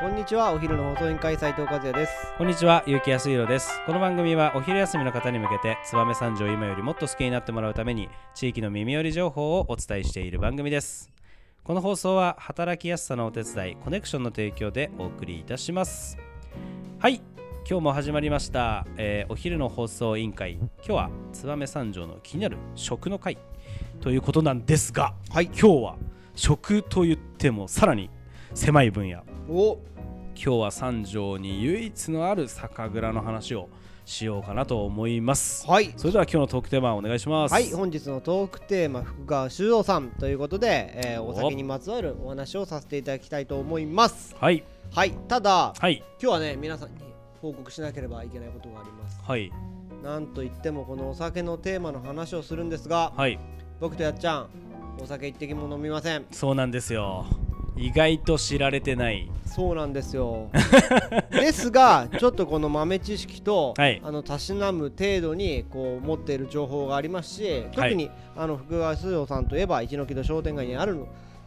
[0.00, 3.80] こんにちはお昼の放送委員会斉藤和也ですこんにちは、結城康弘です。
[3.86, 11.12] この番組はお昼休みの方に向けて、燕三条を今よりもっと好きになってもらうために、地域の耳寄り情報をお伝えしている番組です。
[11.62, 16.18] この放送は、働きやすさのお手伝い、コネクションの提供でお送りいたします。
[16.98, 17.22] はい、
[17.70, 20.54] 今日も始まりました、えーお昼の放送委員会。
[20.54, 23.38] 今日は、燕三条の気になる食の会
[24.00, 25.96] ということなんですが、はい今日は
[26.34, 28.10] 食と言ってもさらに
[28.54, 29.22] 狭い分野。
[29.48, 29.78] お。
[30.36, 33.68] 今日は三条に唯一のある酒蔵の話を
[34.04, 35.66] しようかなと思います。
[35.66, 35.92] はい。
[35.96, 37.52] それでは今日のトークテーマお願いします。
[37.52, 41.28] はい本日のトークテーマ福川修造さんということで、えーお。
[41.28, 44.34] お酒にまつわるお話をさせていただきたいと思います。
[44.38, 44.64] はい。
[44.92, 46.02] はいただはい。
[46.20, 46.96] 今日はね皆さんに
[47.40, 49.20] 報告しなければいけないことがあります。
[49.22, 49.52] はい。
[50.02, 53.38] なんといってもこのお酒のテーマの話をするんですがはい。
[53.80, 54.48] 僕とやっちゃん
[55.00, 56.26] お酒一滴も飲みません。
[56.30, 57.26] そうなんですよ
[57.76, 59.30] 意外と知られてない。
[59.46, 60.48] そうなんですよ。
[61.30, 64.00] ですがちょっとこの豆知識と、はい。
[64.02, 71.04] あのたしなむ程度にこう持っている情報がありますし特に、あの福川水道さんといえば一ノ木戸商店街にある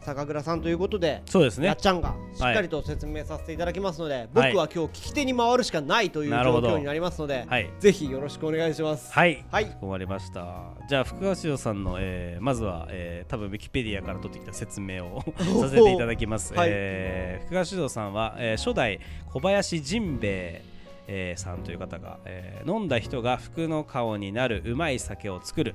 [0.08, 1.66] 酒蔵さんということで、そうですね。
[1.66, 7.70] やっちゃんがしっかりと説明させていただきますので、僕は今日聞き手に回るしかないという状況になりますので、はい。
[7.78, 9.12] ぜひよろしくお願いします。
[9.12, 9.44] はい。
[9.50, 9.66] はい。
[9.66, 10.72] かしこまりました。
[10.88, 15.22] じゃあ福川潮さんの、えーまずは、えー多分ウィキペディアから取ってきた説明を
[15.60, 16.68] させていただきます、はい。
[16.70, 20.62] えー福川潮さんは、えー初代小林甚兵衛
[21.10, 25.74] えーさんという方が、えー飲んだ人が福の顔になるうまい酒を作る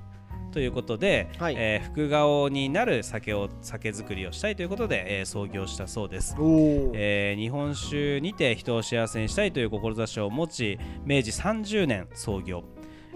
[0.53, 1.55] ということで、はい。
[1.57, 6.35] えー福顔になる酒を酒造りをしたいということで、えー創業したそうです。
[6.37, 12.63] えー日本酒にて人を幸せにしたいという志を持ち明治30年創業、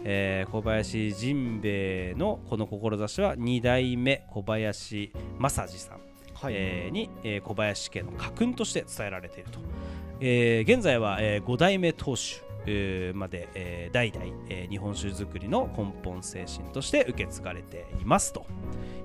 [0.03, 5.99] えー小林甚兵衛のこの志は2代目小林正治さん、
[6.33, 6.53] はい。
[6.55, 9.59] えーに、えー小林家の家訓として伝えられていると、
[10.19, 12.46] えー現在は、え5代目当主えー
[13.15, 18.45] まで、えー代々、えー日本酒造りの根本精神として受け継がれていますと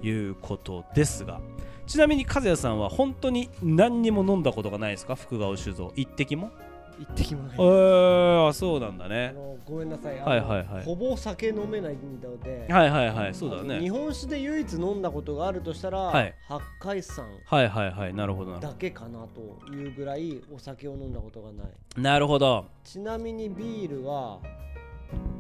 [0.03, 1.41] いうことですが
[1.87, 5.15] ちなみに和也さんは本当に何にも飲んだことがないですか？
[5.17, 5.93] 福川酒造。
[5.97, 6.51] 一滴も？
[6.99, 10.19] 一滴もないえー、あそうなんだあねのごめんなさい。
[10.19, 10.85] はいはいはい。
[10.85, 16.35] ほぼ酒飲めないので、はいはいはいそうだあの日ね本酒で唯一飲んだことがあるとしたら、はい。
[16.49, 21.67] 八海山はいはいはいなるほどだけかなというぐらいお酒を飲んだことがない。
[21.95, 22.67] どなるほど。
[22.85, 24.41] ちなみにビールは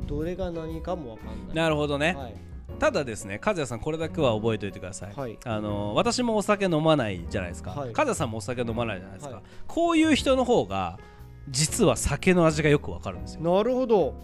[0.07, 1.57] どれが何かもわかんない。
[1.57, 2.35] なるほどね、はい。
[2.79, 5.39] ただですね和也さんこれだけは覚えておいてください、はい。
[5.45, 7.93] あの私もお酒飲まないじゃないですか、はい。
[7.93, 9.45] 和也さんもお酒飲まないじゃないですか、はい。
[9.67, 10.99] こういう人の方が
[11.49, 13.43] 実は酒の味がよくわかるんですよ。
[13.43, 14.15] なるほど。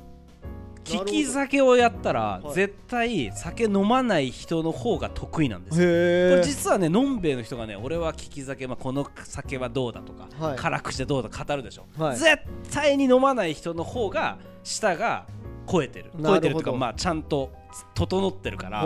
[0.91, 2.55] 利き酒をやったらはい。
[2.55, 5.87] 絶対酒飲まない人の方が得意なんですよ。
[5.87, 10.57] こへれ実はねのんべえの人がね俺は利き酒、まあ、この酒はどうだとか、はい。
[10.57, 12.17] 辛くしてどうだ語るでしょ、はい。
[12.17, 12.39] 絶
[12.73, 15.27] 対に飲まない人の方が舌が
[15.71, 16.11] 超えてる。
[16.23, 17.53] 超えてるというかまあちゃんと
[17.95, 18.83] 整ってるから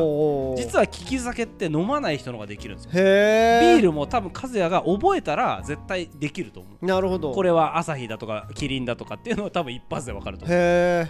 [0.56, 2.90] 実はは利き酒って飲まない人の方ができるんですよ。
[2.92, 6.86] ビールも多分和也が覚えたら絶対できると思う。
[6.86, 7.32] なるほど。
[7.32, 10.56] これは朝日だとかキリンだとかっていうのは多分一発でわかると思う。
[10.58, 11.06] へ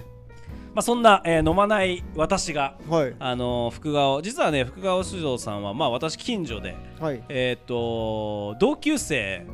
[0.74, 3.14] まあそんな、えー飲まない私がえはい。
[3.18, 7.22] あのー福川実はね福川酒造さんはまあ私近所ではい。
[7.28, 9.46] えっ、と同級生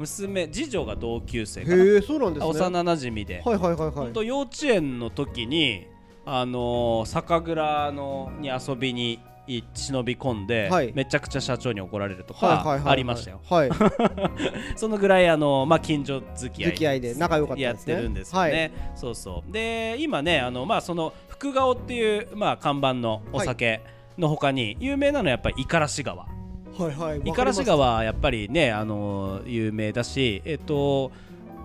[0.00, 1.84] 娘次女が同級生かな。
[1.84, 2.50] へえそうなんですね。
[2.50, 3.90] 幼なじみで、はいはいはいはい。
[3.90, 5.86] 本当幼稚園の時に
[6.24, 10.92] あのー酒蔵のに遊びにい忍び込んで、はい。
[10.94, 12.84] めちゃくちゃ社長に怒られるとはいはいはいはい。
[12.84, 13.70] かありましたよ、はい。
[14.76, 17.96] そのぐらいあのまあ近所付き合い付き合いで仲良かったやっですね。
[17.96, 19.52] てるんですよね、そうそう。
[19.52, 23.82] で今ねあのまあその福顔っていうまあ看板のお酒
[24.18, 26.39] の他に有名なのはやっぱり五十嵐川
[26.84, 31.12] はいはい五十嵐川はやっぱりねあの有名だしえっと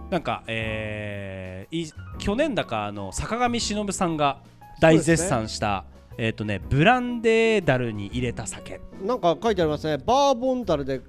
[0.10, 4.40] なんかえーい去年だかあの坂上忍さんが
[4.82, 5.86] 大絶賛した、
[6.18, 8.82] えっとねブランデーダルに入れた酒。
[9.02, 9.98] なんか書いてありますね。
[9.98, 11.02] バーボンダルで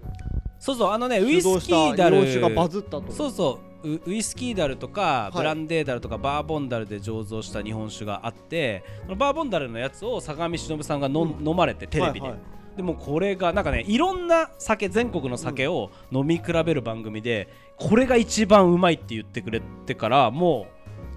[0.59, 3.13] そうそうあのねウイスキーダル日本酒がバズったと。
[3.13, 5.37] そうそうウウイスキーダルとかい。
[5.37, 8.85] ブランデーダルとかバーボンダルで醸造した日本酒があって
[9.17, 11.47] バーボンダルのやつを坂上忍さんがの、うん。
[11.47, 12.41] 飲まれてテレビで、はいはい
[12.77, 20.67] でもこれがなんかねいろんな酒全国の酒を飲み比べる番組で、これが一番うまいって言ってくれてからも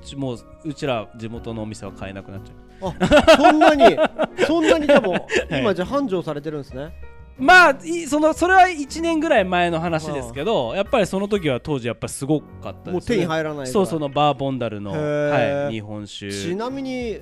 [0.02, 2.94] うちもううちら地元のお店は買えなくなっちゃう。
[2.98, 3.98] あそんなに？
[4.48, 6.94] そんなにでも今じゃあ繁盛されてるんですね？
[7.38, 16.32] まあいそのそれは1年ぐらい前の話ですけどやっぱりその時は当時やっぱりすごかったです、ね、もう手に入らないそうそのバーボンダルの、はい、日本酒。
[16.32, 17.20] ちなみに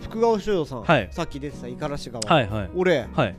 [0.00, 1.08] 福川修道さん、はい。
[1.12, 2.70] さっき出てた五十嵐川、はいはい。
[2.74, 3.36] 俺はい。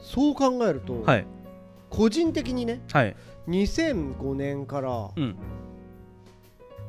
[0.00, 1.26] そう考えると、はい。
[1.90, 3.16] 個人的にねはい。
[3.48, 5.36] 2005年からうん。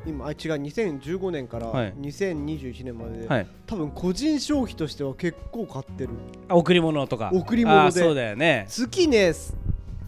[0.07, 1.93] 今あ違う2015年からはい。
[1.93, 3.47] 2021年までで、はい。
[3.65, 6.09] 多分個人消費としては結構買ってる。
[6.47, 7.31] あ贈り物とか。
[7.33, 7.91] 贈り物で。
[7.91, 8.65] そうだよね。
[8.69, 9.31] 月ね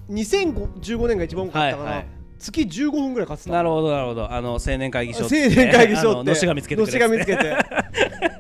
[0.09, 4.31] 2015年が一番多かったかな、はいはい月15分ぐらい買ってたなるほどなるほど。
[4.31, 6.07] あの青年会議所青年会議所って。
[6.09, 7.55] あののしが見つけてのしが見つけて。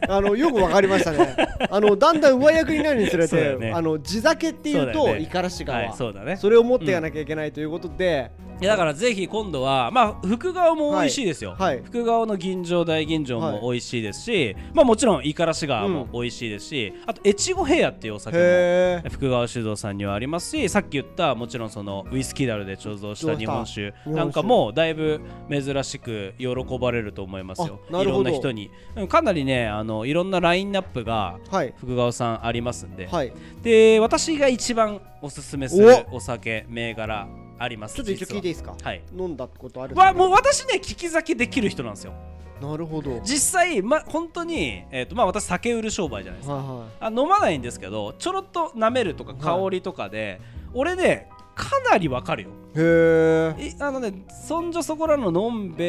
[0.09, 1.35] あのよくわかりましたね。
[1.69, 6.37] あのだんだん上役になるにつれて、あの地酒っていうと五十嵐川、はいそうだね。
[6.37, 11.81] それを持っていかなきゃいけないということで、いやだからぜひ今度はまあ福川も美味しいですよ、はい。
[11.83, 13.61] 福川の吟醸大吟醸はい。
[13.61, 25.21] も美味しいですし、まあもちろん五十嵐川も美味しいですし、あと越後平野っていうお酒も福川酒造さんにはありますしさっき言ったもちろんそのウイスキーダルで貯蔵した日本酒なんかもだいぶ
[25.51, 26.47] 珍しく喜
[26.79, 27.79] ばれると思いますよ。
[27.89, 28.21] いろあなるほど。
[28.23, 28.71] んな人に。
[28.95, 31.73] うんかなりねあのいろんなラインナップがはい。
[31.77, 33.31] 福川さんありますんで、はい。
[33.61, 37.27] で私が一番おすすめするお酒銘柄
[37.59, 38.75] ありますちょっと一応聞いていいですか？
[38.81, 39.01] はい。
[39.17, 39.95] 飲んだことある？
[39.95, 42.13] わもう私ね聞き酒できる人なんですよ。
[42.61, 43.11] なるほど。
[43.11, 46.55] はい実際ま本当にえっ、とまあ私酒売る商売じゃないですか。
[46.55, 50.41] はあ飲まないんですけどちょろっと舐めるとか香りとかで、
[50.73, 52.49] 俺ねかなりわかるよ。
[52.49, 55.85] いへえいあのねそんじょそこらののんべ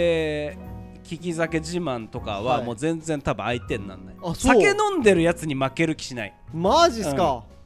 [0.53, 0.59] え
[1.11, 2.65] 利き酒自慢とかははい。
[2.67, 4.35] もう全然多分相手になんない、あそう。
[4.37, 6.35] 酒飲んでるやつに負ける気しない。
[6.53, 7.58] マジっすか、へえ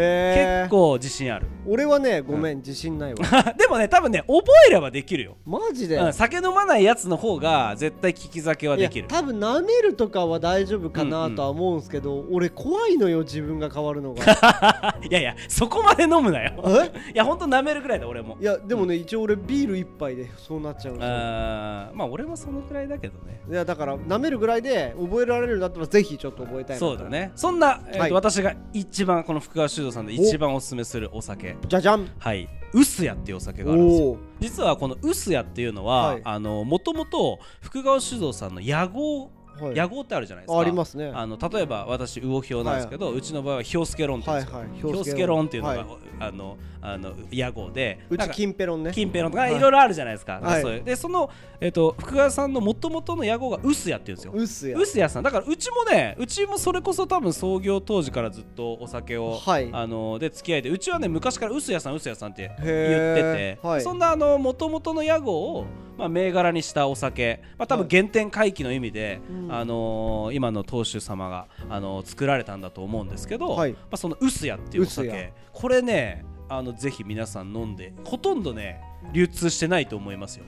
[0.00, 1.46] 結構自信ある。
[1.66, 3.18] 俺はねごめん、自信ないわ。
[3.58, 9.08] でもね多分ね覚えればできるよ、マジで、うん、酒飲まないやつの方が絶対利き酒はいでやきる。
[9.08, 14.22] 多分舐めるとかは大丈夫かなとは思うんですけど、俺怖いのよ自分が変わるのが。
[15.08, 16.52] いやいやそこまで飲むなよ。
[16.66, 16.92] え？
[17.14, 18.36] いやほんと舐めるくらいだ俺も。
[18.40, 20.94] いやでもね、一応俺ビール一杯でそうなっちゃう。
[20.94, 20.98] ん。
[20.98, 23.40] ですよあーまあ俺もそのくらいだけどね。
[23.50, 27.32] いやだから舐めるぐらいで覚えられるんだったらぜひちょっと覚えたいそうだね。
[27.34, 28.12] そんな、えーとはい。
[28.12, 31.56] 私が一番この福川修道さんで一番おすすめするお酒。
[31.68, 32.08] じゃじゃん。
[32.18, 32.48] はい。
[32.72, 34.16] 臼谷っていうお酒があるんですよ。
[34.40, 39.30] 実はこの臼谷っていうのは、もともと福川酒造さんの屋号
[39.60, 39.76] はい。
[39.76, 40.58] 屋号ってあるじゃないですか。
[40.58, 41.10] あありますね。
[41.14, 45.46] あの例えば私魚氷なんですけど、うちの場合は氷助論って言うんですよ、氷助論。
[45.46, 45.86] っていうのが、はい。
[46.18, 48.92] あのあの屋号でうち金ペロンね。
[48.92, 49.56] 金ペロンとかはい。
[49.56, 50.62] いろいろあるじゃないですか、はい。
[50.62, 51.30] そうでその、
[51.60, 54.32] えっと福川さんのもともとの屋号が臼谷っていうんですよ。
[54.34, 55.22] うっすや臼谷さん。
[55.22, 59.68] だからうちもねうちもそれこそ多分創業当時からずっとお酒を、はい。
[59.72, 69.52] あので付き合いでうちはね昔から臼谷さん臼谷さんって言っててそんなあの元々の屋号を、まあ、銘柄にしたお酒、まあ、多分原点回帰の意味で、うん。
[69.52, 73.72] あのー今の当主様が、あのー作られたんだと思うんですけど、はい。
[73.72, 75.32] まあ、その臼谷っていうお酒。
[75.52, 78.80] これねあのぜひ皆さん飲んでほとんどね
[79.12, 80.44] 流通してないと思いますよ。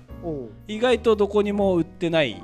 [0.68, 2.42] 意外とどこにも売ってない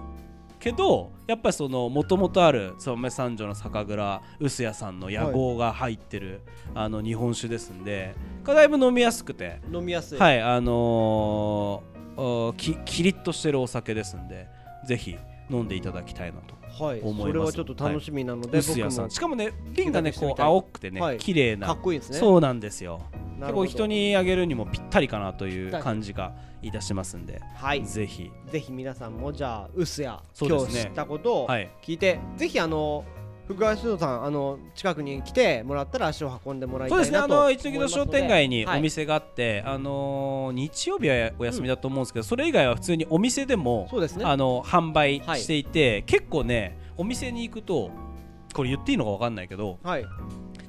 [0.59, 6.41] けどやっぱりそのもともとある燕三条の酒蔵臼谷さんの屋号が入ってる、
[6.75, 8.15] あの日本酒ですんで
[8.45, 9.61] だいぶ飲みやすくて。
[9.73, 10.19] 飲みやすい。
[10.19, 14.49] はいあのー、あきキリッとしてるお酒ですんで
[14.87, 15.17] ぜひ
[15.51, 17.27] 飲んでいただきたいなとはい思います。
[17.27, 19.11] それはちょっと楽しみなので、臼谷僕もさん。
[19.11, 21.19] しかもね瓶がねこう青くてね、はい。
[21.19, 21.69] 綺麗な。
[21.69, 22.19] かっこいいですね。
[22.19, 23.03] そうなんですよ。
[23.41, 26.33] 結構人にあげるにもぴったりかなという感じが
[26.63, 27.85] いたしますんで、はい。
[27.85, 28.31] ぜひ。
[28.51, 30.71] ぜひ皆さんもじゃあ薄谷、そうですね。
[30.71, 31.71] 今日知ったことをはい。
[31.83, 33.05] 聞いて、ぜひあの
[33.47, 44.25] 福川酒造さんあの近くに来てもらったら足を運んでもらいたそうですね、あの一ノ木戸商店街にはいお店があって、あのー日曜日はお休みだと思うんですけど、それ以外は普通にお店でも、そうですね。
[44.25, 47.91] あの販売はいしていて、結構ね、お店に行くと、
[48.55, 50.05] これ言っていいのか分かんないけど、はい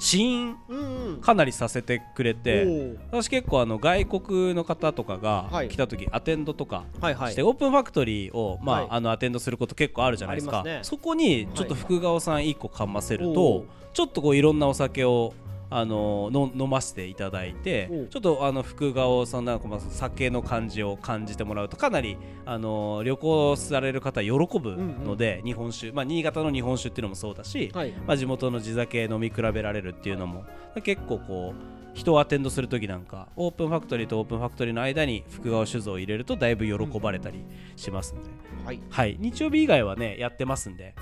[0.06, 1.22] 試飲うんうん。
[1.22, 5.70] かなりさせてくれて、おー私結構あの外国の方とかがはい。
[5.70, 7.32] 来た時、アテンドとかはいはい。
[7.34, 8.88] して、オープンファクトリーを、まあはい。
[8.92, 10.64] あのアテンドすること結構あるじゃないですか。
[10.64, 10.80] ね。
[10.84, 15.34] そこにちょっと福川さん1個かませると、ちょっとこういろんなお酒を
[15.70, 27.92] あのの飲ませていただいてちょっとあの福川さんなんかまあ酒の感じを感じてもらうとかなりあの旅行される方喜ぶので、日本酒、まあ、新潟の日本酒っていうのもそうだし、はい。
[28.06, 30.46] まあ、地元の地酒飲み比べられるっていうのも
[30.84, 37.44] 結構こう人をアテンドする時なんかオープンファクトリーとオープンファクトリーの間に福川酒造を入れるとだいぶ喜ばれたり
[37.76, 38.30] しますんで、
[38.66, 38.82] はい。
[38.90, 40.94] はい、日曜日以外はねやってますんで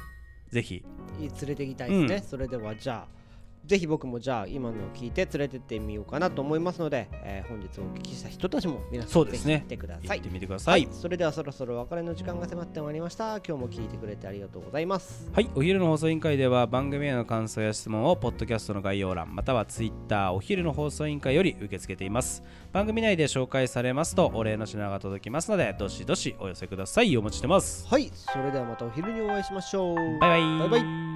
[0.50, 0.84] ぜひ。
[1.20, 2.22] 連れて行きたいですね、うん。
[2.22, 3.22] それではじゃあ
[3.65, 9.63] ぜひ僕もじゃあ今のを聞いて連れてってみようかなと思いますので、えー本日お聞きした人たちも皆さんぜひそうですね。
[9.67, 10.20] 来てください。
[10.20, 13.38] 行ってみてくださはいい、それではそろそろお別れの時間が迫ってまいりました。
[13.38, 15.29] 今日も聞いてくれてありがとうございます。
[15.34, 22.43] はい、お昼の放送委員会では番組への感想や質問をポッドキャストの概要欄またはツイッターお昼の放送委員会より受け付けています。
[22.72, 27.15] 番組内で紹介されますとお礼の品が届きますのでどしどしお寄せください。
[27.17, 27.88] お待ちしてます。
[27.88, 28.12] はい。
[28.13, 29.96] それではまたお昼にお会いしましょう。
[30.20, 30.70] バイバイ。
[30.70, 31.12] バイバイ